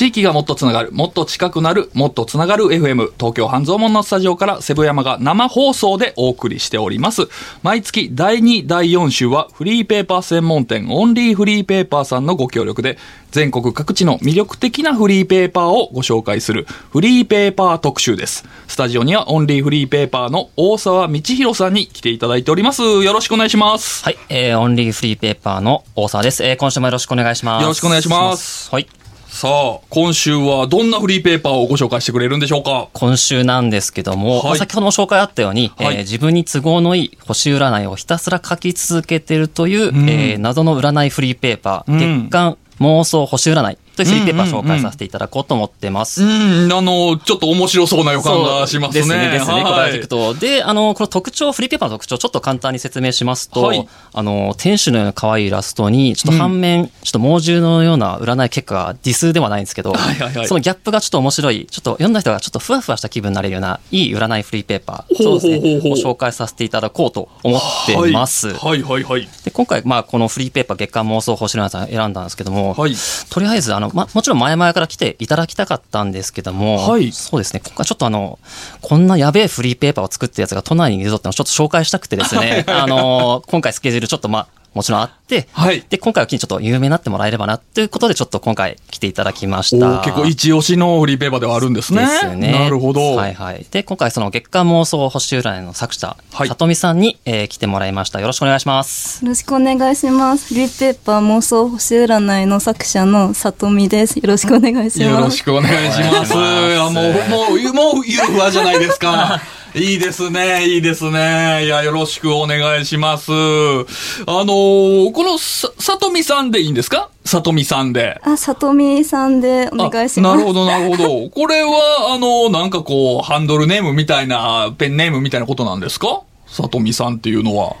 [0.00, 7.28] 地域がもっとつながる、もっと近くなる、もっとつながる FM、東京半蔵門のスタジオからセブ山が生放送でお送りしております。
[7.62, 12.96] 毎月第2、第4週はフリーペーパー専門店オンリーフリーペーパーさんのご協力で、
[13.30, 18.46] 全国各地の魅力的なフリーペーパーをご紹介するフリーペーパー特集です。
[18.68, 22.80] スタジオにはオンリーフリーペーパーの大沢道弘さんに来ていただいております。
[22.80, 24.02] よろしくお願いします。
[24.02, 26.42] はい、えー、オンリーフリーペーパーの大沢です。
[26.42, 27.62] えー、今週もよろしくお願いします。
[27.64, 28.88] よろしくお願いしますはい。
[29.32, 32.88] さあ、今週はどんなフリーペーパーをご紹介してくれるんでしょうか？
[32.92, 34.44] 今週なんですけども、はい。
[34.44, 35.96] まあ先ほども紹介あったように、はい。
[35.96, 40.10] えー自分に都合のいい星占いをひたすら書き続けてるという、ん。
[40.10, 46.22] えー謎の占いフリーペーパー、うん月間妄想星占いというフリーペーパーを紹介させていただこうと思ってます。
[46.22, 49.00] うん、あの、ちょっと面白そうな予感がしますね。
[49.00, 50.34] ですね、ですね、はい答えていくと。
[50.34, 68.48] で、あの、この特徴、フリーペーパーの特徴、ちょっと簡単に説明しますと、はいあの、天使のような可愛いイラストに、ちょっと反面、ちょっと猛獣のような占い結果がディスではないんですけど、はいはいはいそのギャップがちょっと面白い、ちょっと読んだ人がちょっとふわふわした気分になれるような、いい占いフリーペーパー、そうですね、を紹介させていただこうと思ってます。
[68.54, 69.28] はい、はい、はいはい。
[69.44, 72.94] で今回、まあ、このフリーペーパー月間妄想星占いさん選んだんですけども、はい
[73.30, 77.10] とりあえず、あの、ま、もちろん前々から来ていただきたかったんですけども、はい。
[77.12, 78.38] そうですね、今回ちょっとあの、
[78.82, 90.00] こんなやべえフリーペーパーを作ったやつが都内にいるぞってのをちょっと紹介したくてですね、 あの、今回スケジュールちょっとまあ、もちろんあって、はいで、今回はちょっと有名になってもらえればなということで、ちょっと今回来ていただきました。
[90.00, 92.02] 結構一押しのフリーペーパーではあるんですね。
[92.02, 92.52] ですね。
[92.52, 93.16] なるほど。
[93.16, 93.66] はいはい。
[93.70, 98.20] で、今回その月間妄想星占いの作者、はいさとみさんに、えー来てもらいました。
[98.20, 99.24] よろしくお願いします。
[99.24, 100.48] よろしくお願いします。
[100.48, 104.16] フリーペーパー妄想星占いの作者のさとみです。
[104.16, 105.10] よろしくお願いします。
[105.10, 106.10] よろしくお願いします。
[106.10, 109.40] お願いしますあもう、もう、もう、ゆるふわじゃないですか。
[109.74, 111.64] いいですね、いいですね。
[111.64, 113.30] いや、よろしくお願いします。
[113.30, 117.08] あのーこのさ、さとみさんでいいんですか？
[117.24, 118.20] さとみさんで。
[118.24, 120.32] あ、さとみさんでお願いします。
[120.32, 121.30] あなるほど、なるほど。
[121.30, 126.22] これは、あの、なんかこう、ハンドルネームみたいな、ペンネームみたいなことなんですか？
[126.48, 127.76] さとみさんっていうのは。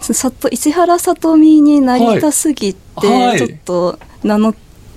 [0.00, 4.54] さと、石原さとみになりたすぎて、はいはいちょっと、名の、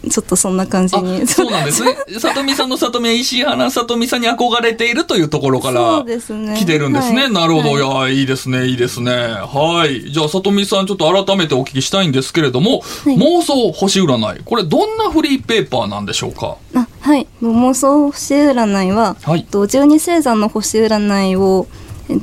[0.10, 1.22] ちょっとそんな感じに。
[1.24, 1.96] あそうなんですね。
[2.20, 7.24] さとみさんのさとみは石原さとみさんに憧れているというところからそうですね来てるんですね。
[7.24, 9.12] はいなるほど。、はいや、いいですね、いいですね。
[9.14, 10.12] はい。
[10.12, 14.42] じゃあ、さとみさん、ちょっと改めてお聞きしたいんですけれども、はい妄想星占い。
[14.44, 16.58] これ、どんなフリーペーパーなんでしょうか？
[16.76, 17.28] あはい。
[17.42, 21.68] 妄想星占いは、はいと12星座の星占いを、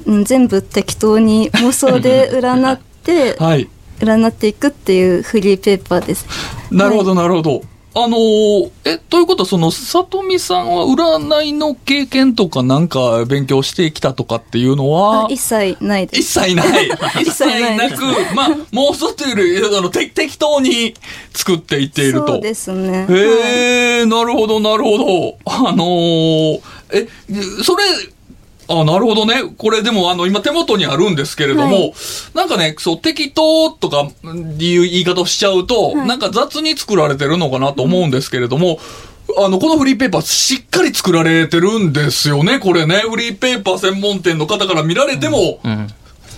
[0.06, 3.68] うん全部適当に妄想で 占って、はい。
[3.98, 6.26] 占っていくっていうフリーペーパーです。
[6.70, 7.62] なるほど、なるほど。
[7.92, 16.40] あのーえ、ということは、その、さとみさんは占いの経験とかなんか勉強してきたとかっていうのはあ、一切ないで一す。
[16.40, 16.88] 切ない。
[17.20, 17.46] 一切
[17.76, 20.94] なく、まあ、妄想というより、あの、て適当に
[21.34, 22.26] 作っていっていると。
[22.28, 23.06] そうですね。
[23.10, 25.38] へえ、なるほど、なるほど。
[25.46, 26.60] あのー
[26.92, 27.08] え、
[27.64, 27.82] それ、
[28.70, 29.42] あ、なるほどね。
[29.58, 31.92] これでも、あの、今手元にあるんですけれども、はい
[32.34, 38.78] なんかね、そう、適当とかいう言い方をしちゃうと、はいなんか雑に作られてるのかなと思うんですけれども、
[39.38, 43.02] あの、このフリーペーパーしっかり作られてるんですよね、これね。
[43.08, 45.88] フリーペーパー専門店の方から見られても、うん。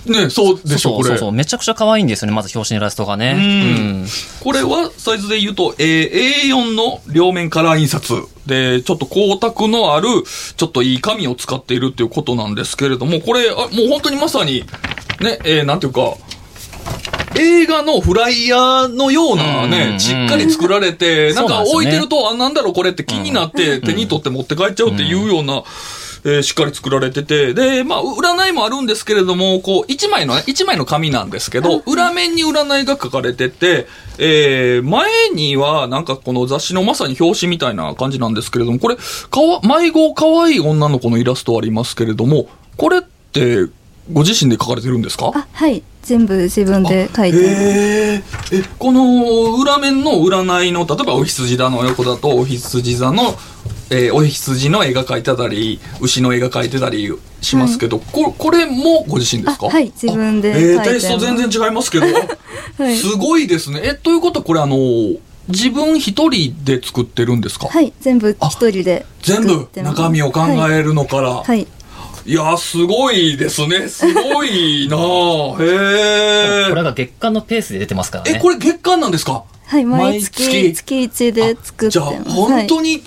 [0.06, 1.10] ね、そうでしょ、これ。
[1.10, 1.32] そうそう。
[1.32, 3.34] めちゃくちゃ可愛いんですよね、まず表紙のイラストがね。
[3.36, 4.06] うん
[4.40, 8.14] これはサイズで言うと、えー A4 の両面カラー印刷
[8.46, 10.08] で、ちょっと光沢のある、
[10.56, 14.64] ちょっといい紙を使っているっていうことなんですけれども、これ、あもう本当にまさに、
[15.20, 16.14] ね、えーなんていうか、
[17.38, 25.62] 映画のフライヤーのようなうんね、しっかり作られて、なんか置いてると、あ、なんだろうこれって気になって、手に取って持って帰っちゃうっていうような、
[26.24, 33.88] えーしっかり作られてて、で、まあ、占いもあるんですけれども、こう、一枚のね、一枚の紙なんですけど、裏面に占いが書かれてて、
[34.18, 42.46] えー前には、なんかこの雑誌のまさに表紙みたいな感じなんですけれども、これ、かわ、迷子可愛い女の子のイラストありますけれども、
[42.76, 43.66] これって、
[44.12, 45.30] ご自身で書かれてるんですか？
[45.34, 45.82] あ、はい。
[46.02, 47.48] 全部自分で書いてます。
[47.48, 48.22] へー
[48.62, 53.36] え、この裏面の占いの、例えばお羊座の横だと、お羊座の、
[53.94, 57.12] えーお羊の絵が描いてたり、牛の絵が描いてたり
[57.42, 59.66] しますけど、ここれもご自身ですか？
[59.66, 62.06] あはい自分であえー描いてますテイスト全然違いますけど、
[62.78, 63.80] はいすごいですね。
[63.84, 64.76] え、ということはこれあの、
[65.48, 67.68] 自分一人で作ってるんですか？
[67.68, 67.92] はい。
[68.00, 69.68] 全部一人で全部？
[69.76, 70.72] 中身を考はい。
[70.78, 71.30] えるのから？
[71.42, 71.66] はい。
[72.24, 73.88] いや、すごいですね。
[73.88, 75.00] すごいなあ
[75.60, 76.70] へえ。
[76.70, 78.34] これが月間のペースで出てますからね。
[78.36, 79.42] え、これ月間なんですか？
[79.66, 79.84] はい。
[79.84, 82.30] 毎毎月、月月一で作ってじゃあます。
[82.30, 83.02] 本当に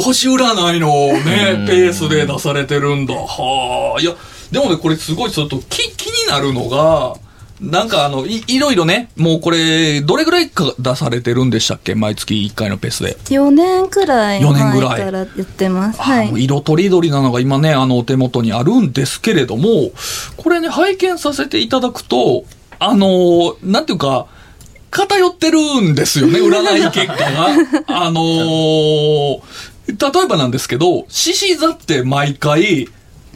[0.00, 0.88] 星占いの
[1.24, 3.14] ね、うんペースで出されてるんだ。
[3.14, 4.00] はあ。
[4.00, 4.14] いや、
[4.50, 7.14] でもね、これすごいちょっと気気になるのが、
[7.60, 11.94] なんかあのい、いろいろね、もうこれ、どれぐらいか出されてるんでしたっけ？
[11.94, 13.18] 毎月1回のペースで。
[13.26, 16.00] 4年くらい4年ぐらい前からやってます。
[16.00, 16.44] あはい。
[16.44, 19.90] 色とりどりなのが今ね、あの、お手元にあるんですけれども、
[20.38, 22.44] これね、拝見させていただくと、
[22.78, 24.24] あのーなんていうか、
[24.90, 27.48] 偏ってるんですよね、 占い結果が。
[27.88, 29.40] あのー
[29.92, 32.88] 例えばなんですけど、獅子座って毎回、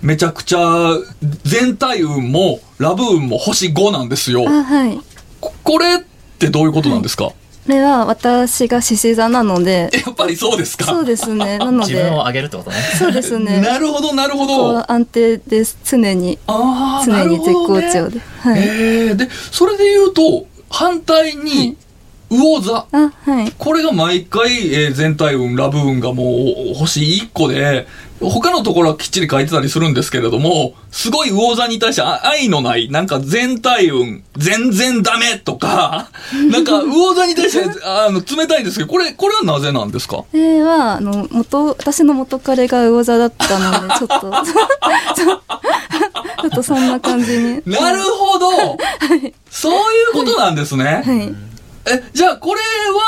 [0.03, 0.99] めちゃくちゃ
[1.45, 4.45] 全体運もラブ運も星5なんですよ。
[4.47, 5.01] あ、はい。
[5.41, 5.99] ここれっ
[6.39, 7.35] てどういうことなんですか、こ
[7.69, 10.85] れは私が獅子座なので、やっぱりそうですか？
[10.85, 11.59] そうですね。
[11.59, 12.77] なので自分を、上げるってことね。
[12.99, 13.61] そうですね。
[13.62, 14.85] なるほど、なるほこどう。
[14.89, 15.79] 安定です。
[15.85, 16.39] 常に。
[16.47, 18.21] ああ、常に絶好なるほどね調で。
[18.41, 18.61] はい。
[18.62, 21.77] えーで、それで言うと、反対に、
[22.37, 22.87] 魚座。
[22.93, 23.53] あ、はい。
[23.57, 26.25] これが毎回、えー全体運、ラブ運がも
[26.73, 27.87] う星1個で、
[28.21, 36.09] 他のところはきっちり書いてたりするんですけれども、すごい魚座に対してあ愛のない、なんか全体運、全然ダメとか、
[36.51, 40.19] なんか魚座に対してあの冷たいんですけど、これ、これはなぜなんですか？
[40.19, 44.31] これは、あの、元、私の元彼が魚座だったので、 ちょっと、
[45.17, 47.63] ちょっとそんな感じに。
[47.67, 48.51] なるほど、
[49.51, 51.03] そういうことなんですね。
[51.05, 51.35] はい。
[51.87, 52.61] え、じゃあこれ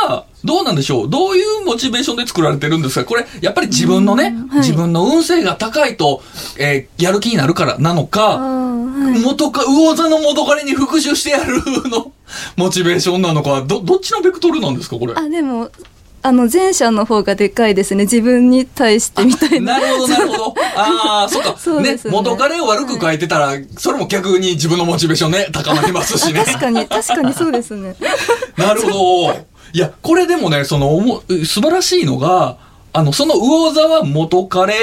[0.08, 1.11] は、どうなんでしょう？
[1.11, 3.05] どういうモチベーションで作られてるんですか？
[3.05, 6.23] これ、やっぱり自分のね、はい自分の運勢が高いと、
[6.58, 9.20] えーやる気になるからなのあか、あ、はい。
[9.20, 12.12] 元か、魚座の元彼に復讐してやるの、
[12.56, 15.14] モチベーションなのか、ど、どっちのベクトルなんですかこれ？
[15.17, 15.70] あ、でも、
[16.26, 18.02] あの、前者の方がでかいですね。
[18.02, 19.78] 自分に対してみたいな。
[19.78, 20.55] なるほど、なるほど。
[20.75, 21.50] ああ、そっか。
[21.50, 26.43] ねそうですね元彼を悪く書いてたら、それも逆に自分のモチベーションね、高まりますしね。
[26.44, 27.94] 確かに、確かにそうですね。
[28.58, 29.34] なるほど。
[29.73, 32.56] いや、これでもね、その、おも素晴らしいのが、
[32.93, 34.75] あの、その魚座は元彼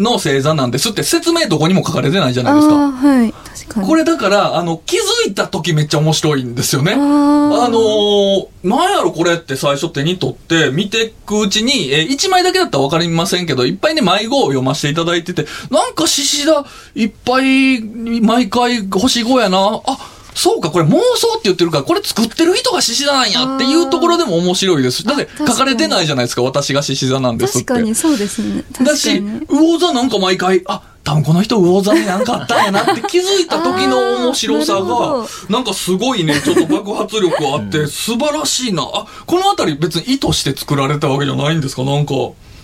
[0.00, 2.74] の星座なんですって説明どこにも書かれてないじゃあないですか。
[2.74, 3.32] あ、はい。
[3.32, 3.86] 確かに。
[3.86, 6.94] これだから、あの、気づいた時めっちゃ面白いんですよね。
[6.94, 16.64] ああーのー、なんやろこれって最初手に取って見ていくうちに、えー、1枚だけだったらわかりませんけど、いっぱいね、迷子を読ませていただいてて、なんか獅子だ、
[16.94, 17.80] いっぱい、
[18.22, 19.58] 毎回星5やな。
[19.86, 19.98] あ、
[20.34, 25.04] そうか、これ妄想って言ってるから、これ作ってる人が獅子座なんやっていうところでも面白いです。
[25.04, 27.66] だって書かれてないじゃないですか、私が獅子座なんですって。
[27.66, 28.64] 確かにそうですね。
[28.82, 29.46] だし、に。
[29.48, 38.82] 魚座なんか毎回、あ、多分この人魚座になんかあったんやなって気づいた時の面白さがほ、なんかすごいね、ちょっと爆発力あって、素晴らしいな。
[38.82, 42.14] あ、このあたり別に意図して作られたわけじゃないんですかなんか。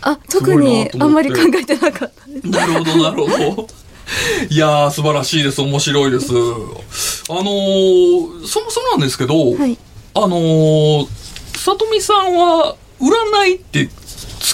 [0.03, 2.49] あ、特にあんまり考えてなかったです。
[2.49, 3.69] なるほど、なるほど。
[4.51, 5.61] いやー、素晴らしいです。
[5.61, 6.29] 面白いです。
[6.33, 9.77] あのー、そもそもなんですけど、はい。
[10.15, 11.09] あのー、
[11.57, 13.11] さとみさんは、占
[13.47, 13.93] いって好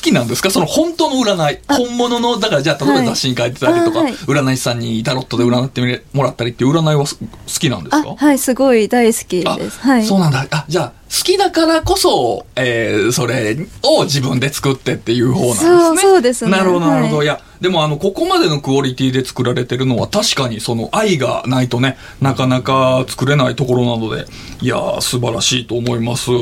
[0.01, 0.51] きなんですか？
[0.51, 1.61] その本当の占い。
[1.67, 9.81] あ本物の、だからじゃあ、例えばはい雑誌に書いてたりとか、あはい占い師さんにタロットで占ってもらったりっていう占いはす好きなんですあ、かはい、すごい大好きあです。
[9.81, 10.05] はい。
[10.05, 10.47] そうなんだ。
[10.51, 15.79] あ、じゃあ、好きだからこそ、えー、それを自分で作ってっていう方なんですね。
[15.79, 17.17] そうそうですねなるほど、なるほど。
[17.19, 24.25] はいいや、でもあの、ここまでのクオリティで作られてるのは確かにその愛がないとね、なかなか作れないところなので、
[24.63, 26.31] いやー、素晴らしいと思います。
[26.31, 26.41] いや、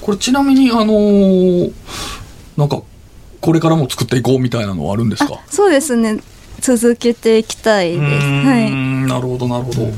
[0.00, 1.72] これちなみに、あのー
[2.60, 2.82] なんか、
[3.40, 5.34] これからも作っていこうみたいなのはあるんですか？
[5.34, 6.20] あ、そうですね。
[6.60, 8.02] 続けていきたいです。
[8.02, 8.70] はい。
[8.70, 9.88] んなるほど、なるほど。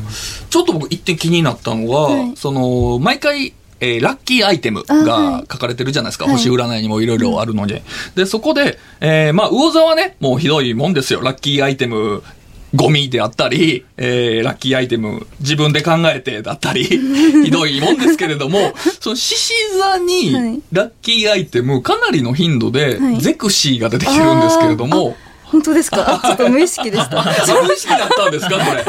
[0.49, 6.27] ちょっと僕一点気になったのが、はいその、毎回、えーラッキーアイテムがい書かれてるじゃないですか。
[6.27, 7.83] はい星占いにもいろいろあるので。
[8.15, 11.21] で、そこで、えーまあ、魚座はね、もうひどいもんですよ。
[11.21, 12.23] ラッキーアイテム、
[12.75, 16.85] ゴミであったり、えーラッキーアイテム、自分で考えてだったり、
[17.45, 20.01] ひどいもんですけれども、 その獅子座はい。
[20.01, 23.21] に、ラッキーアイテム、かなりの頻度では、い。
[23.21, 26.15] ゼクシーが出てきてるんですけれども、本当ですか？
[26.15, 27.21] あ、 ちょっと無意識でした。
[27.21, 27.25] あ、
[27.67, 28.85] 無意識だったんですかこれ。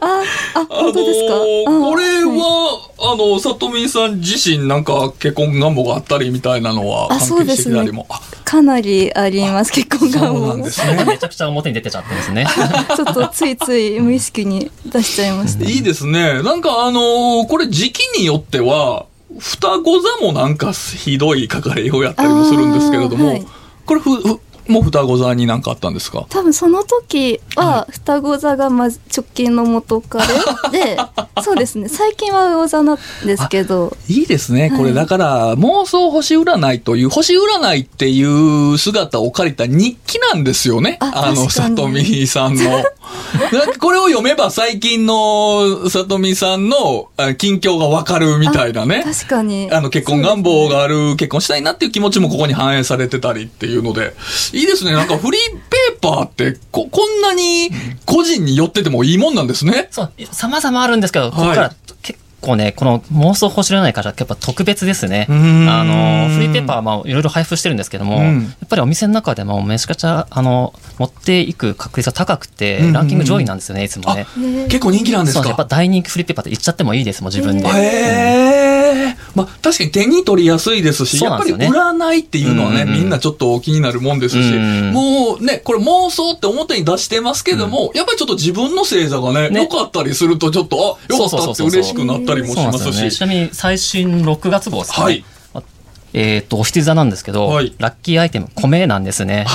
[0.00, 0.22] あ、
[0.68, 8.06] 本当ですか、あのーあこれいは、あの、さとみさん自身なんか結婚願望があったりみたいなのはあそう関係ですねしてきたりも？
[8.08, 10.46] あかなりあります、結婚願そう望も。
[10.46, 11.04] ちなんですね。
[11.04, 12.46] めちゃくちゃ表に出てちゃってますね。
[13.00, 15.64] ょっとついつい無意識に出しちゃいました。
[15.64, 16.42] いいですね。
[16.42, 19.06] なんかあのーこれ時期によっては、
[19.38, 23.46] 双子座もなんかひどい書かれようやったりもするんですけれども、はい
[23.84, 26.26] これふ、ふ、もう双子座になんかあったんですか？
[26.28, 30.24] 多分その時は双子座がまず直近の元彼
[30.70, 30.96] で、
[31.42, 31.88] そうですね。
[31.88, 34.70] 最近は魚座なんですけど、いいですね。
[34.70, 40.98] これはいだから、妄想星占いという、星占いっていう姿を借りた日記なんですよね。
[41.00, 42.62] ああの、さとみさんの。
[43.80, 49.02] これを読めば最近のさとみさんのあ近況がわかるみたいなね。
[49.04, 49.68] 確かに。
[49.72, 54.14] あの、結婚願望がある、結婚したいなっていう気持ちもここに反映されてたりっていうので、
[54.52, 54.92] いいですね。
[54.92, 55.40] なんかフリー
[55.70, 57.70] ペーパーって、こ、こんなに
[58.06, 59.88] 個人に寄っててもいいもんなんですね。
[59.90, 65.26] そう、様々あるんですけど、ここから結構ね、この妄想星占いからやっぱ特別ですね。
[65.28, 74.26] あうーんの、フリーペーパーはまあいろいろ配布してるんですけども、うんやっぱりお店の中でもめちゃくちゃ、あの、持っていく確率が高くてうんうんう、んランキング上位なんですよね、いつもね。
[74.68, 77.66] 結構人気なんですそうかやっぱ大人気フリーペーパーって言っちゃってもいいですもん、自分で。
[77.68, 77.70] へ
[78.68, 78.71] え。
[79.34, 83.00] まあ、確かに手に取りやすいですし、やっぱり占いっていうのはね、うんうんうん。
[83.00, 89.62] みんなちょっと気になるもんですし、うんもうね、これ妄想って表に出してますけども、やっぱりちょっと自分の星座がね、ね。
[89.62, 92.92] 良かったりするとちょっと、あ、良かったって嬉しくなったりもします。
[92.92, 93.10] し。
[93.10, 95.04] ちなみに最新6月号ですかね。
[95.04, 95.20] はい。
[95.20, 95.31] ま
[96.14, 97.74] えっ、と、お羊座なんですけど、はい。
[97.78, 99.46] ラッキーアイテム、米なんですね。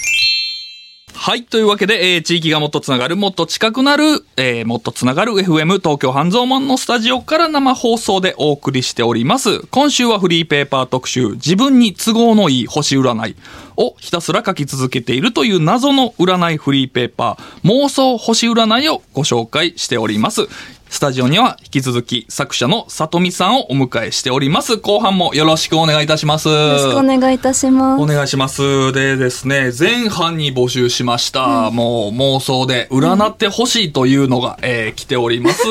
[1.14, 1.44] はい。
[1.44, 9.60] というわけで、えー地域がもっとつながる、もっと近くなる、えーもっとつながる FM 東京半蔵門のスタジオから生放送でお送りしております。
[9.68, 13.36] 今週はフリーペーパー特集、自分に都合のいい星占い
[13.78, 20.48] をひたすら書き続けているという謎の占いフリーペーパー、妄想星占いをご紹介しております。
[20.92, 24.76] スタジオには引き続き作者の里見さんをお迎えしております。
[24.76, 26.50] 後半もよろしくお願いいたします。
[26.50, 28.06] よろしくお願いいたしますお。
[28.06, 28.92] 願いします。
[28.92, 35.64] でですね、前半に募集しました、もう妄想で占ってほしいというのが、えー来ております。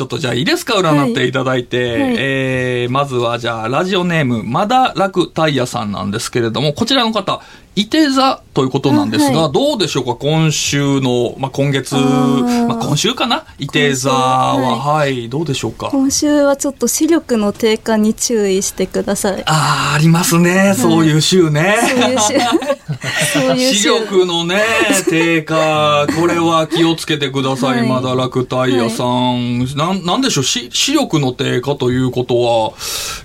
[0.00, 1.76] ちょっとじゃあいいですか占っていただいて。
[1.92, 2.14] はい。
[2.16, 7.42] えーまずはじゃあラジオネーム、まだ楽タイヤさんなんですけれども、こちらの方、
[7.76, 10.16] いて座ということなんですが、あはどうでしょうか？
[10.16, 12.66] 今週の、まあ、今月、ー。
[12.66, 13.44] まあ、今週かな？
[13.58, 15.90] いて座は、はい、どうでしょうか？
[15.90, 19.42] 今週はちょっと視力の低下に注意してください。
[19.46, 20.74] ああ、ありますね。
[20.76, 21.76] そういう週ね。
[21.80, 22.40] そういう週。
[23.38, 23.88] そういう視週。
[24.00, 24.62] 力のね、
[25.08, 27.88] 低下、これは気をつけてください、はい。
[27.88, 29.66] まだ楽タイヤさん。
[29.94, 32.72] なん、なんでしょう、し視力の低下ということは、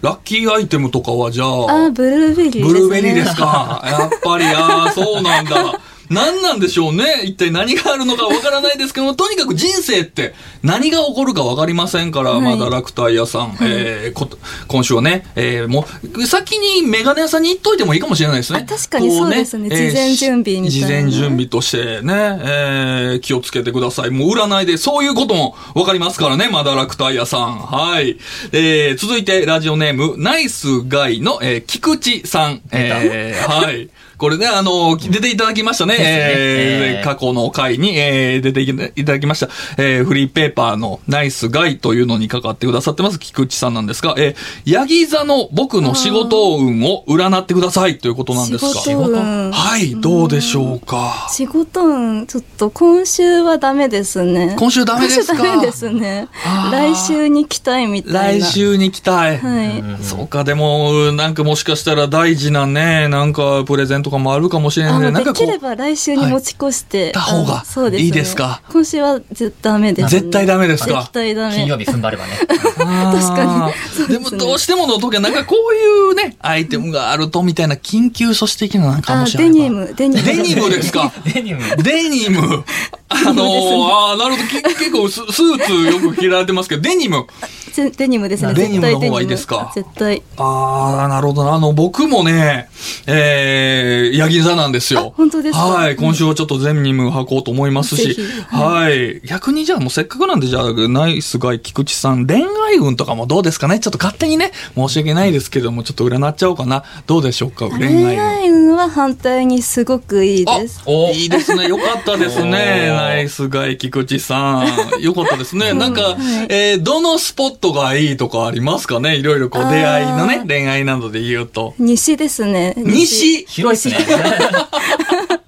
[0.02, 2.64] ラッキーアイテムとかはじゃあ、あ、ブルーベリーですね。
[2.66, 3.82] ブルーベリーですか？
[3.86, 5.80] やっぱり、ああ、そうなんだ。
[6.10, 7.22] 何なんでしょうね。
[7.24, 10.34] 一体何があるのかわからないですけども、 とにかく人生って
[10.64, 14.30] 何が起こるかわかりませんから、はいまだ楽タイヤさん、えーこ
[14.68, 15.86] 今週はね、えーも
[16.18, 18.66] う、先にメガネ屋さんに行っといてもいいかもしれないですね。
[18.68, 24.10] あ確かにそうですねこ事前準備みたいな事前準備としてね、えー気をつけてください。
[24.12, 27.58] もう占いでそういうこともわかりますからね、まだ楽タイヤさん。
[27.60, 28.18] はい。
[28.52, 32.62] えー続いてラジオネーム、ナイスガイの、えー菊池さん。
[32.72, 33.90] えーはい。
[34.18, 35.98] これね、あの、出ていただきましたね。
[35.98, 35.98] ね。
[36.00, 37.04] えーえー。
[37.04, 48.82] 過去の回に、えー出ていただきました、えーフリーペーパーのナイスガイというのに関わってくださってます、菊池さんなんですが、えー、ヤギ座の僕の仕事運を占ってくださいということなんですが。
[48.82, 49.52] 仕事運。
[49.52, 51.28] はい、どうでしょうか。
[51.32, 54.56] 仕事運ちょっと今週はダメですね。
[54.58, 55.34] 今週ダメですか。
[55.34, 56.28] 今週ダメですね。
[56.72, 58.46] 来週に期待みたいな。
[58.46, 59.38] 来週に期待。
[59.38, 65.12] はい、そうか、でも、なんかもしかしたら大事なね、なんかプレゼントとかもあるかもしれないあね。
[65.12, 68.62] なんかできれ、ば来週に持ち越して、た方があのそうですねいいですか？
[68.72, 71.00] 今週は絶対ダメです、ね、絶対ダメですか？
[71.02, 72.32] 絶対ダメ金曜日踏ん張ればね。
[72.48, 73.74] 確か
[74.08, 79.54] にでもどうしてもの時はなんかこういうね、アイテムがあるとみたいな緊急処置的ななんかあもしれない。
[79.54, 79.70] デニ。
[79.70, 81.12] ムデニムデニムですか？
[81.34, 81.62] デニム。
[81.78, 82.64] デニム。
[83.10, 84.48] あのー、ああ、なるほど。
[84.48, 85.74] き結構ススーツ
[86.06, 87.26] よく着られてますけど、デニム。
[87.72, 89.72] ぜデニムですねデニムの方が絶対デニムいいですか？
[89.76, 91.54] 絶対ああ、なるほどな。
[91.54, 92.70] あの、僕もね、
[93.08, 95.12] えー、ヤギ座なんですよ。
[95.14, 95.60] あ本当ですか？
[95.66, 95.96] はい。
[95.96, 98.22] 今週はちょっと全任務履こうと思いますしぜひ。
[98.56, 99.22] はい。
[99.28, 103.80] 逆にじゃあもうせっかくなんで、じゃあ、ナイスガイ菊池さん、恋愛運とかもどうですかね？
[103.80, 106.84] ちょっと勝手にね、申し訳ないですけども、ちょっと占っちゃおうかな。
[107.08, 107.70] どうでしょうか？
[107.70, 108.66] 恋恋愛運。
[108.76, 111.70] は反対にすごくいいですあいいですね。
[111.70, 112.52] よかったですね。
[112.92, 115.02] ナイスガイ菊池さん。
[115.02, 115.72] よかったですね。
[115.72, 116.18] なんか、
[116.50, 119.16] えーどのスポットがいいとかありますかね？
[119.16, 121.74] いろいろこう出会いのね、恋愛などで言うと。
[121.80, 124.06] 西ですね西広いっすね。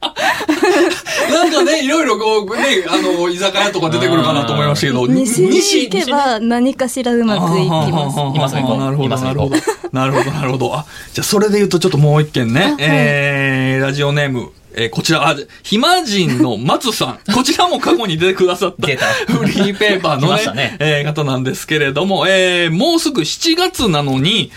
[1.30, 9.56] なんかね、いろいろこう、ね、あの、居酒屋とか出てくるかなと思いましたけど、西に行けば何かしらうまくいきます今すぐ行こうなるほど、なるほど。
[9.92, 10.76] なるほど、なるほど。
[10.76, 17.34] あ、じゃあそれで言うとちょっともう一件ね、はいえー、ラジオネーム、えーこちら、あ、暇人の松さん。
[17.34, 18.88] こちらも過去に出てくださった、
[19.34, 24.52] フリーペーパーのねねえー方なんですけれども、えー、もうすぐ7月なのに、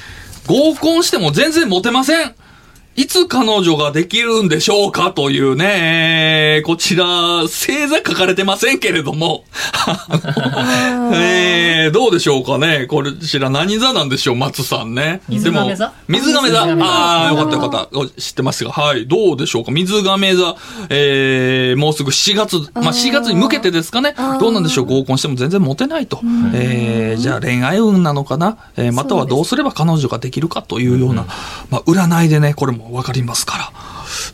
[0.46, 2.34] 合コンしても全然モテません。
[3.00, 7.06] いつ彼女ができるんでしょうかというね、えーこちら、
[7.42, 9.44] 星座書かれてませんけれども、
[11.14, 12.84] えーどうでしょうかね。
[12.88, 15.22] こちら何座なんでしょう松さんね。
[15.30, 15.86] 水亀座？
[15.86, 16.66] でも水亀座。
[16.66, 16.86] 水亀座。
[16.86, 18.20] ああ、よかったよかった。
[18.20, 19.06] 知ってますが、はい。
[19.06, 19.70] どうでしょうか。
[19.70, 20.54] 水亀座、
[20.90, 24.14] えーもうすぐ4月、まあ4月に向けてですかね。
[24.38, 24.84] どうなんでしょう。
[24.84, 26.20] 合コンしても全然モテないと。
[26.52, 31.24] えーじゃあ恋愛運なのかな、えーまたはどうすれば彼女ができるかというような、
[31.70, 33.72] まあ占いでね、これもわかりますから。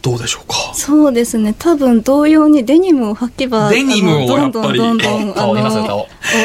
[0.02, 0.54] どうでしょうか？
[0.74, 5.98] そうですね多分同様にデニムを履けばデニムをあのどんどんどんどん顔見ますよ顔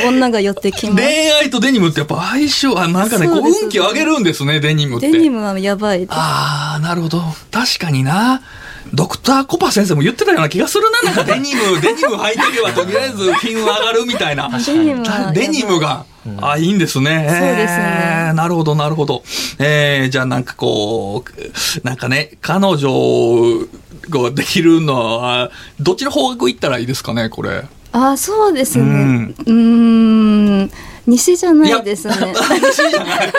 [0.06, 5.12] お女が寄ってきます恋愛とデニムってやっぱ相性、あ、なんかね、こう運気を上げるんですね、デニムって。
[5.12, 7.21] デニムはやばいああ、なるほど。
[7.52, 8.41] 確かにな。
[8.93, 11.02] ドクターコパ先生も言ってたような気がするな。
[11.04, 14.50] なんかデニム、デニム履いてけばとりあえず金運上がるみたいな。
[15.34, 17.25] デニムはデニムが、あ、いいんですね。
[17.29, 19.23] そうですねえーなるほど、なるほど。
[19.60, 23.67] えー、じゃあなんかこう、なんかね、彼女
[24.10, 27.63] ができるのは、どっちの方角行ったらいいですかね、これ。
[27.93, 29.53] あそうですねうんうー
[30.63, 30.71] ん
[31.07, 32.13] 西じゃないですね
[32.62, 33.34] 西じゃない。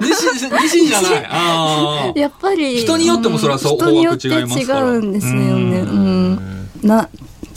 [0.00, 1.26] 西、西じゃない。
[1.28, 7.08] あ ーやっぱり人によってもそれはそう人によって方角違いますから違うんですよねううんな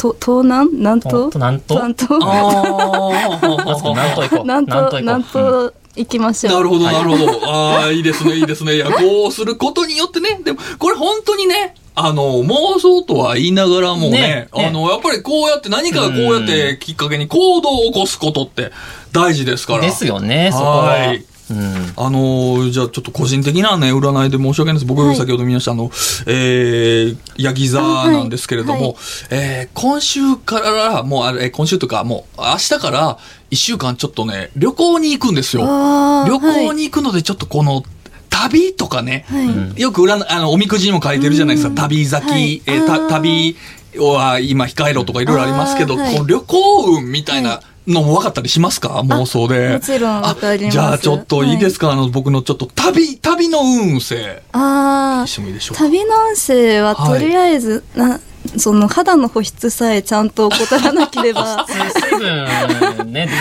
[0.01, 1.31] と東南南東と？
[1.35, 4.43] 南東南東あ まず南東行こう。
[4.43, 5.61] 南東南南東行こう。
[5.61, 7.51] 東行きましょうなるほど、なるほど。
[7.51, 8.75] ああ、いいですね、いいですね。
[8.75, 14.19] いや、こうすることによってね、でも、これ本当にね、あの、妄想とは言いながらもね、ね
[14.53, 18.71] ねあの、やっぱりこうやって何かがこうやってきっかけに行動を起こすことって
[19.11, 19.81] 大事ですから。
[19.81, 20.83] ですよね、そこは。
[20.85, 21.93] はいうん。
[21.97, 24.85] あのーじゃあちょっと個人的なね、占いで申し訳ないです。
[24.85, 25.15] 僕、はい。
[25.15, 25.91] 先ほど見ました、あの、
[26.27, 28.95] えー、ヤギ座なんですけれども、あはい。
[29.31, 33.17] えー今週から、もうあれ、えー今週とか、もう明日から
[33.49, 35.63] 一週間ちょっとね、旅行に行くんですよ。
[36.27, 37.83] 旅行に行くので、ちょっとこの、
[38.29, 39.75] 旅とかね、はい、うん。
[39.75, 41.69] よく占い、あの、おみくじにも書いてるじゃないですか。
[41.69, 41.75] うん。
[41.75, 42.61] 旅先、はい。
[42.65, 43.55] えーた旅
[43.97, 49.01] は今控えろとかいろいろありますけど、はいこの旅行運みたいなのも分かったりしますか？
[49.05, 49.69] 妄想で。
[49.73, 50.79] もちろん分かります。
[50.79, 55.83] あじゃあちょっといいですか、あの、僕のちょっと旅、旅の運勢、あしてもいいでしょうか？
[55.85, 58.19] 旅の音声ははいとりあえず、な
[58.57, 61.65] その肌の保湿さえちゃんと怠らなければ。
[61.69, 63.29] 水分、ね、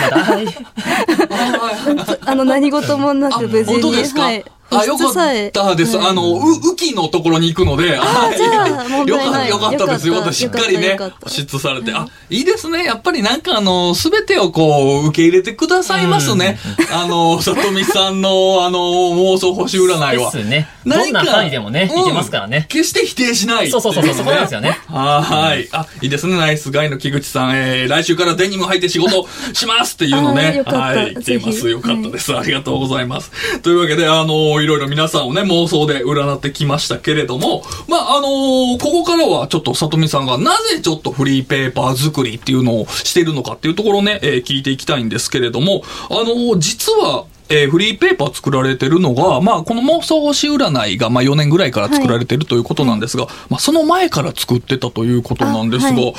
[2.25, 5.97] あの何事もなく無事に本当ですか、はいあ、保よかったです。
[5.97, 7.97] はいあの、う、雨季のところに行くので。
[7.97, 10.07] はいじゃあ問題ないよかよかったです。
[10.07, 10.33] よかった。
[10.33, 11.93] しっかりねよかったよかっ、た保湿されて。
[11.93, 12.85] あ、いいですね。
[12.85, 16.57] やっぱりなんかあの、すべてをこう、受け入れてくださいますね。
[16.91, 20.31] あの、さとみさんの、 あの、妄想星占いは。
[20.31, 20.69] ですね。
[20.85, 22.65] 何かどんな範囲でもね、いけますからね。
[22.69, 23.69] 決して否定しない。
[23.69, 25.67] そうそうそうそうそこなんですよねはい。
[25.71, 26.37] あ、いいですね。
[26.37, 27.51] ナイスガイの木口さん。
[27.55, 30.63] えー、来週からデニム履いて仕事しますっていうのね。
[30.65, 31.13] はい。
[31.13, 31.69] 言っています。
[31.69, 32.35] よかったです。
[32.35, 33.31] ありがとうございます。
[33.61, 56.11] というわけで、あの、ういろいろ皆さんをね、妄想で占ってきましたけれども、まあ、あのーここからはちょっと里見さんがなぜちょっとフリーペーパー作りっていうのをしているのかっていうところをね、えー聞いていきたいんですけれども、あのー実は、えーフリーペーパー作られてるのが、まあ、この妄想星占いが、まあ、4年ぐらいから作られてるということなんですが、まあ、その前から作ってたということなんですが、あ,、あはい。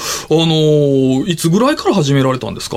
[0.47, 2.77] のーいつぐらいから始められたんですか？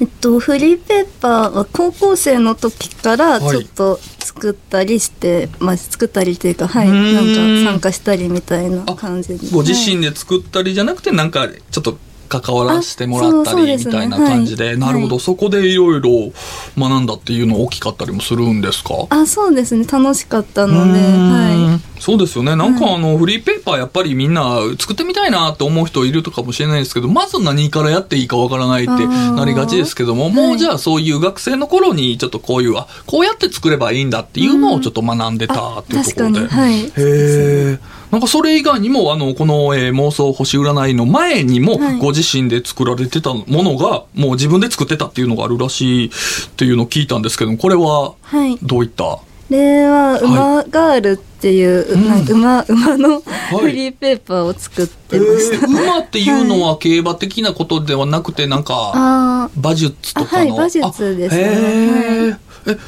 [0.00, 3.56] えっと、フリーペーパーは高校生の時からはい。
[3.56, 7.14] ちょっと作ったりして、まあ作ったりっていうか、はい、ん。
[7.14, 9.48] なんか参加したりみたいな感じで。
[9.50, 14.78] ご自はい身で作ったりじゃなくて、なんか、ちょっと、関わらせてもらったりみたいな感じで、はい。
[14.78, 15.20] なるほど、はい。
[15.20, 16.32] そこでいろいろ
[16.78, 19.06] 学んだっていうの大きかったりもするんですか？
[19.10, 19.84] あ、そうですね。
[19.84, 22.54] 楽しかったうので、はそうですよね。
[22.54, 30.32] なんかあの、フリーペーパーやっぱりみんな作ってみたいなって思う人いるとかもしれないですけど、まず何からやっていいかわからないってなりがちですけども、はい。
[30.32, 35.48] もうじゃあそういう学生の頃にちょっとこういう、あ、こうやって作ればいいんだっていうのをちょっと学んでい。
[35.48, 36.46] たあっていうところで。
[36.46, 36.84] はい。
[36.84, 37.78] へえ。
[38.10, 41.98] なんかそれ以外にも、あの、この、えー妄想星占いの前にも、はい。
[41.98, 46.10] ご自身で作られてたものが、もう自分で作ってたっていうのがあるらしいっ
[46.56, 48.56] ていうのを聞いたんですけども、これははい。
[48.62, 49.18] どういった？
[49.50, 53.22] では、馬ガールっていう、うんなんか馬、馬のい。
[53.60, 55.66] フリーペーパーを作っえてました。
[55.66, 60.36] ー馬っていうのは競馬的なことではなくて、なんか、あ馬術とかの？
[60.36, 61.44] あはい馬術ですね。
[61.44, 62.38] あへー。
[62.66, 62.78] え、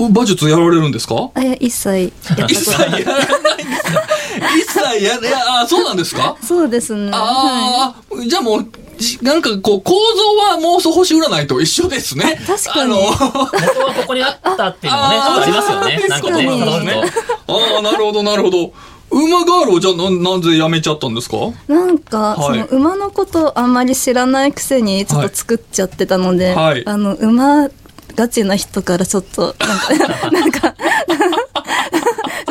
[0.00, 1.30] 馬術やられるんですか？
[1.34, 3.02] あ、いや、一切やった一ことない。
[3.02, 4.02] 切やらないんですか？
[4.38, 6.36] 一切や、いや、あ、そうなんですか？
[6.42, 7.10] そうですね。
[7.10, 8.66] はああ、じゃあもう、
[8.98, 12.40] じなんかこう、構造は妄想星占いと一緒ですね。
[12.46, 16.06] 確かにあの、元はここにあったっていうのもね、ありますよね。
[16.08, 17.02] なんかね。
[17.46, 18.72] ああ、なるほど、なるほど。
[19.10, 21.36] 馬ガールをじゃあな、なぜやめちゃったんですか？
[21.38, 21.52] い。
[21.68, 27.68] なんか、はいその馬のことあんまり知らないくせにちょっと作っちゃってたので、はいあの、馬
[28.16, 29.80] ガチな人からちょっと、なん
[30.18, 31.47] か、 なんか、ちょっと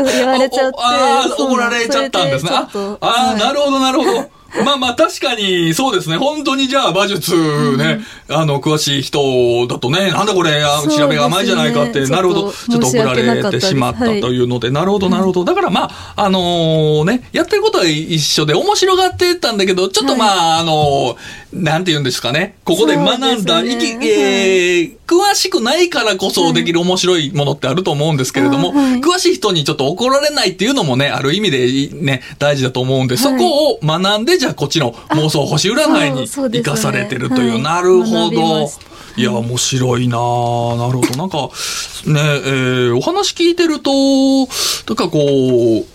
[0.04, 0.78] 言われちゃって。
[0.80, 2.52] ああ、怒られちゃったんですね。
[2.54, 4.38] ああー、はいなるほど、なるほど。
[4.64, 6.18] まあまあ確かにそうですね。
[6.18, 7.34] 本当にじゃあ馬術
[7.78, 10.64] ね、あの、詳しい人だとね、なんだこれ、
[10.98, 15.44] 調べが甘いじゃないかって、なるほど、ちょっとちょっと怒られてしまったというので、なるほど、なるほど。
[15.44, 21.18] だからまあ、あのね、やってることは一緒で面白がってたんだけど、ちょっとまあ、あの
[21.54, 22.56] なんて言うんですかね。
[22.66, 29.00] ここで学んだ、ねいきえー詳しくないからこそできる面白いものってあると思うんですけれども、あはい。
[29.00, 37.52] 詳しい人にちょっと怒られないっていうのもね、ある意味でね、大事だと思うんで、そこを学んで、じゃあこっちの妄想星占いに生かされてるという。
[37.52, 38.70] はいなるほど。
[39.16, 39.24] い。
[39.24, 40.18] や、面白いな。
[40.18, 40.22] あ
[40.76, 41.18] なるほど。
[41.18, 41.50] なんか、
[42.06, 43.90] ね、えーお話聞いてると、
[44.88, 45.86] なんかこう、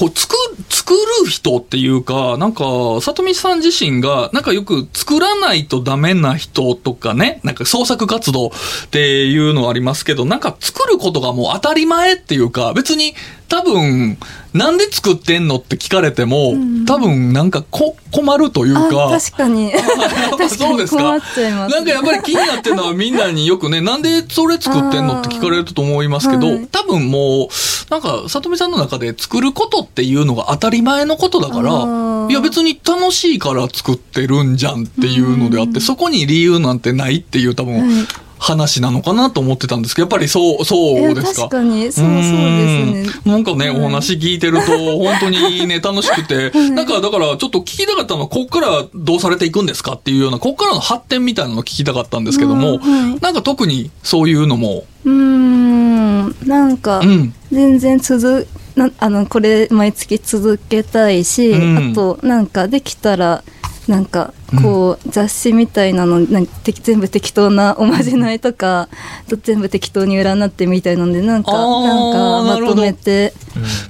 [0.00, 0.34] こう、作、
[0.70, 2.64] 作る人っていうか、なんか、
[3.02, 8.50] 里見さん自身が、なんかよく作らないとダメな人とかね、なんか創作活動っ
[8.90, 13.14] ていうのありますけど、なんか作ることがもう当たり前っていうか、別に
[13.50, 14.16] 多分、
[14.54, 16.54] なんで作ってんのって聞かれても、
[16.86, 19.72] 多分なんかこ困るというあか、確かに。
[20.56, 21.02] そうですか。
[21.02, 26.68] なんかやっぱり気になってるのはみんなによくね、なんでそれ作ってんのって聞かれると思いますけど、はい。
[26.70, 38.06] 多分もう、なんか、里見さんの中で作ることっていうのが当たり前のことだから、いや別に楽しいから作ってるんじゃんっていうのであって、そこに理由なんてないっていう多分、はい
[38.50, 41.42] 話なのかなと思ってたんですけど、やっぱりそう、そうですか？
[41.42, 43.06] 確かに、そうそうですね。
[43.26, 43.32] うん。
[43.32, 43.80] なんかね、はい。
[43.80, 53.20] お話聞いてると、 本当にね、楽しくて、 なんかだからちょっと聞きたかったのは、こっからどうされていくんですかっていうような、こっからの発展みたいなのを聞きたかったんですけども、うんはい。
[53.20, 57.34] なんか特にそういうのも、うーん、なんかう、ん。
[57.52, 61.90] 全然続、なあの、これ毎月続けたいし、うん。
[61.92, 63.42] あと、なんかできたら、
[63.88, 64.32] なんか、
[64.62, 66.48] こう、雑誌みたいなの、なん
[66.82, 68.88] 全部適当なおまじないとか、
[69.28, 73.32] と全部適当に占ってみたいので、なんか、なんか、まとめて、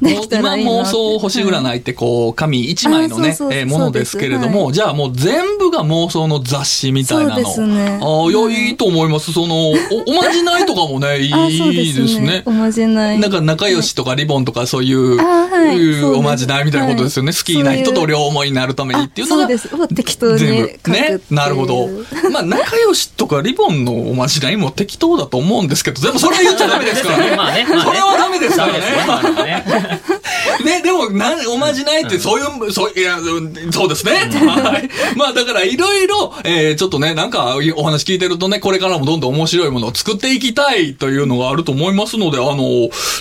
[0.01, 0.83] できたらいいな今。
[0.83, 7.41] 妄想星占いってこう、紙一枚のねものですけれども、じゃあもう全部が妄想の雑誌みたいなの。
[7.41, 9.33] ああ、いや、いいと思います。
[9.33, 9.75] その、お
[10.07, 12.43] おまじないとかもね、いいですね。
[12.47, 13.19] おまじない。
[13.19, 15.19] なんか仲良しとかリボンとかそういう、
[16.15, 17.29] おまじないみたいなことですよね。
[17.29, 19.45] はい好きな人と両思いになるためにっていうのが。
[19.45, 19.77] あそうです。
[19.77, 21.21] もう適当にね。
[21.31, 21.89] なるほど。
[22.33, 27.35] まあ、仲良しとかリボンのおまじないも適当だと思うんですけど、でもそれは言っちゃダメですからね。
[27.37, 27.85] まあね、まあね。
[27.85, 28.73] それはダメですから
[29.45, 29.65] ね
[30.65, 30.83] ね。
[30.83, 34.13] でも、なん、おまじないって、そういう、そう、いや、うんそうですね。
[34.13, 34.89] はい。
[35.17, 42.57] まあ、だから、いろいろ、えー、ちょっとね、なんか、お話聞いてるとね、これからもどんどん面白いものを作っていきたいというのがあると思いますので、あの、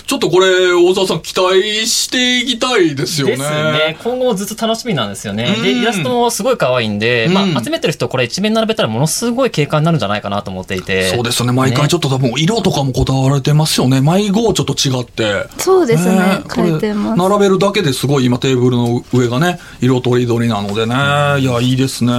[0.06, 3.36] ちょっとこれ、大沢さん、期待していきたいですよね。
[3.36, 3.98] ですね。
[4.02, 5.56] 今後もずっと楽しみなんですよね。
[5.62, 11.10] で、うんイラストもすごい可愛いんで、まあ、集めてる人これ一面並べたらものすごい景観になるんじゃないかなと思っていて。
[11.10, 11.52] そうですよね。
[11.52, 14.00] 毎回ちょっと多分色とかもこだわられてますよね。
[14.00, 15.46] 毎号ちょっと違って。
[15.58, 20.94] そうですねね変えてます並べるだけですごい今テーブルの上がね、色とりどりなのでね。
[21.40, 22.12] いや、いいですね。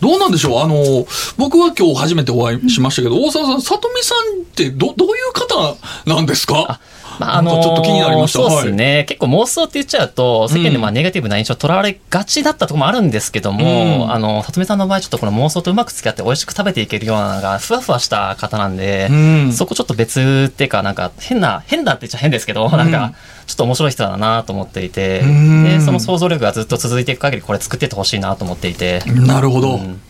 [0.00, 6.80] どうなんでしょうあの、僕は今日初めてお会いしましたけど、大沢さん、里見さんってど、どういう方なんですか？
[7.24, 8.38] まあ、あのなんかちょっと気になりました。
[8.38, 8.72] そうですはい。
[8.72, 14.12] ね、結構妄想って言っちゃうと、世間でまあネガティブな印象を取られがちだったところもあるんですけども、うん。
[14.12, 19.52] あの、里見さんの場合、ちょっとこの妄想とうまく付き合って美味しく食べていけるようなのが、ふわふわした方なんで、うん。
[19.52, 23.14] そこちょっと別っていうか、なんか変な、変だって言っちゃ変ですけど、なんか、
[23.46, 25.64] ちょっと面白い人だなと思っていて、うん。
[25.64, 29.76] で、その想像力がずっと続いていく限り、これ作ってってほしいなと思っていて、なるほど。
[29.76, 30.00] うん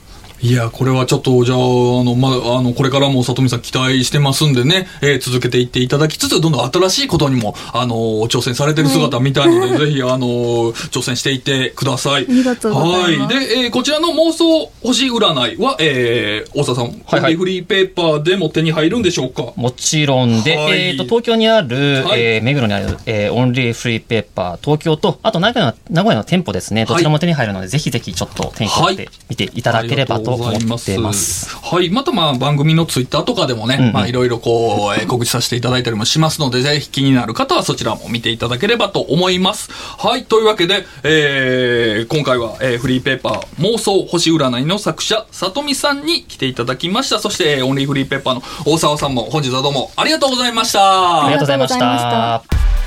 [0.44, 7.94] いや、これはちょっと、じゃあ、あの、まあ、あの、これからも里見さん期待してますんでね、えー続けていっていただきつつ、どんどん新しいことにも、あの、
[8.26, 12.22] 挑戦されてる姿見たいので、ぜひ、あの、挑戦していってください。
[12.22, 13.36] ありがとうございます。
[13.36, 13.46] はい。
[13.46, 17.36] で、えーこちらの妄想星占いは、えー、大沢さん、はいはい。
[17.36, 19.52] フリーペーパーでも手に入るんでしょうか？
[19.54, 20.88] もちろんで、はい。
[20.88, 22.20] えっ、と、東京にある、はい。
[22.20, 31.48] えー目黒にある、えーオンリーフリーペーパー東京と、あと名古屋の名古屋の店舗ですね、どちらも手に入るので、ぜひぜひちょっと手に取ってみていただければと思ってます。
[31.56, 31.90] はい。
[31.90, 39.70] またまあ番組のツイッターとかでもね、うんうんまあいろいろこう、えー告知させていただいたりもしますので、ぜひ気になる方はそちらも見ていただければと思います。
[39.72, 40.24] はい。
[40.24, 47.18] というわけで、えー、今回は、えーフリーペーパー妄想星占いの作者、里見さんに来ていただきました。
[47.18, 51.26] そして、えーオンリーフリーペーパーの大沢さんも本日はどうもありがとうございました。
[51.26, 52.81] ありがとうございました。